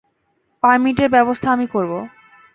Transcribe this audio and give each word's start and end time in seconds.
পারমিটের 0.63 1.09
ব্যবস্থা 1.09 1.47
আমি 1.51 1.65
করব। 1.67 1.91